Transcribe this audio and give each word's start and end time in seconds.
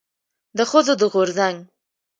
د 0.57 0.59
ښځو 0.69 0.93
د 1.01 1.03
غورځنګ 1.13 1.57